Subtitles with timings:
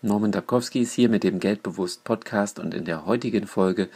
[0.00, 3.88] Norman Dabkowski ist hier mit dem Geldbewusst Podcast und in der heutigen Folge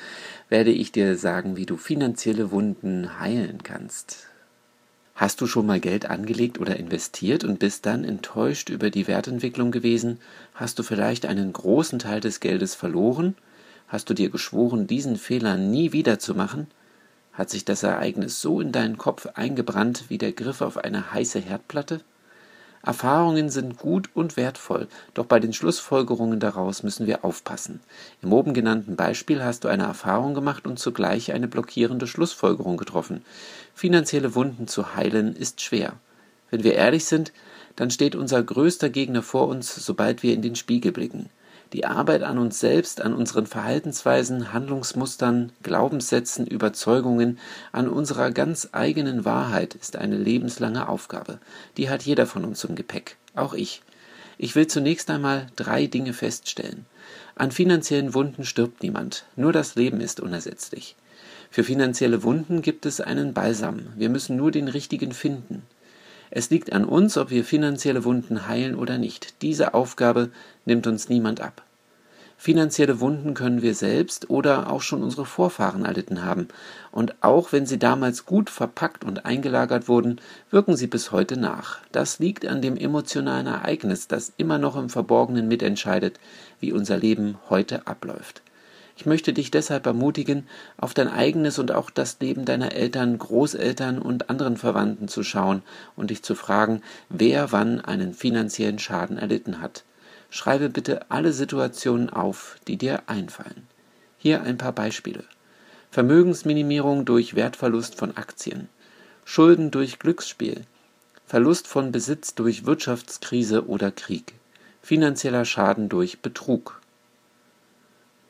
[0.49, 4.27] werde ich dir sagen, wie du finanzielle Wunden heilen kannst.
[5.15, 9.71] Hast du schon mal Geld angelegt oder investiert und bist dann enttäuscht über die Wertentwicklung
[9.71, 10.19] gewesen?
[10.55, 13.37] Hast du vielleicht einen großen Teil des Geldes verloren?
[13.87, 16.67] Hast du dir geschworen, diesen Fehler nie wieder zu machen?
[17.33, 21.39] Hat sich das Ereignis so in deinen Kopf eingebrannt wie der Griff auf eine heiße
[21.39, 22.01] Herdplatte?
[22.85, 27.81] Erfahrungen sind gut und wertvoll, doch bei den Schlussfolgerungen daraus müssen wir aufpassen.
[28.23, 33.25] Im oben genannten Beispiel hast du eine Erfahrung gemacht und zugleich eine blockierende Schlussfolgerung getroffen.
[33.75, 35.95] Finanzielle Wunden zu heilen ist schwer.
[36.51, 37.33] Wenn wir ehrlich sind,
[37.77, 41.31] dann steht unser größter Gegner vor uns, sobald wir in den Spiegel blicken.
[41.73, 47.39] Die Arbeit an uns selbst, an unseren Verhaltensweisen, Handlungsmustern, Glaubenssätzen, Überzeugungen,
[47.73, 51.39] an unserer ganz eigenen Wahrheit ist eine lebenslange Aufgabe.
[51.79, 53.83] Die hat jeder von uns im Gepäck, auch ich.
[54.37, 56.85] Ich will zunächst einmal drei Dinge feststellen.
[57.37, 60.97] An finanziellen Wunden stirbt niemand, nur das Leben ist unersetzlich.
[61.51, 65.63] Für finanzielle Wunden gibt es einen Balsam, wir müssen nur den richtigen finden.
[66.35, 69.43] Es liegt an uns, ob wir finanzielle Wunden heilen oder nicht.
[69.43, 70.31] Diese Aufgabe
[70.65, 71.63] nimmt uns niemand ab.
[72.43, 76.49] Finanzielle Wunden können wir selbst oder auch schon unsere Vorfahren erlitten haben,
[76.91, 81.79] und auch wenn sie damals gut verpackt und eingelagert wurden, wirken sie bis heute nach.
[81.93, 86.19] Das liegt an dem emotionalen Ereignis, das immer noch im Verborgenen mitentscheidet,
[86.59, 88.43] wie unser Leben heute abläuft.
[88.97, 94.01] Ich möchte dich deshalb ermutigen, auf dein eigenes und auch das Leben deiner Eltern, Großeltern
[94.01, 95.63] und anderen Verwandten zu schauen
[95.95, 99.85] und dich zu fragen, wer wann einen finanziellen Schaden erlitten hat.
[100.35, 103.67] Schreibe bitte alle Situationen auf, die dir einfallen.
[104.17, 105.25] Hier ein paar Beispiele.
[105.91, 108.71] Vermögensminimierung durch Wertverlust von Aktien,
[109.27, 110.63] Schulden durch Glücksspiel,
[111.27, 114.33] Verlust von Besitz durch Wirtschaftskrise oder Krieg,
[114.81, 116.81] finanzieller Schaden durch Betrug.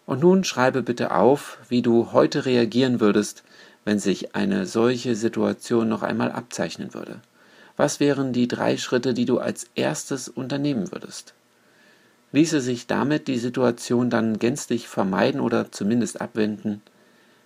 [0.05, 3.44] Und nun schreibe bitte auf, wie du heute reagieren würdest,
[3.84, 7.21] wenn sich eine solche Situation noch einmal abzeichnen würde.
[7.76, 11.34] Was wären die drei Schritte, die du als erstes unternehmen würdest?
[12.32, 16.81] Ließe sich damit die Situation dann gänzlich vermeiden oder zumindest abwenden?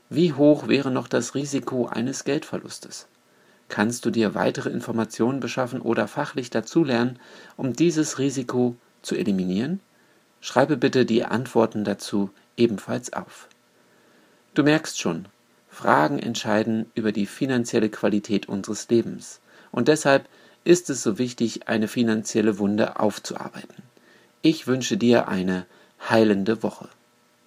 [0.09, 3.09] Wie hoch wäre noch das Risiko eines Geldverlustes?
[3.69, 7.19] Kannst du dir weitere Informationen beschaffen oder fachlich dazulernen,
[7.57, 9.81] um dieses Risiko zu eliminieren?
[10.41, 13.49] Schreibe bitte die Antworten dazu ebenfalls auf.
[14.55, 15.27] Du merkst schon,
[15.69, 19.41] Fragen entscheiden über die finanzielle Qualität unseres Lebens.
[19.73, 20.29] Und deshalb
[20.63, 23.86] ist es so wichtig, eine finanzielle Wunde aufzuarbeiten.
[24.43, 25.67] Ich wünsche dir eine
[26.09, 26.89] heilende Woche.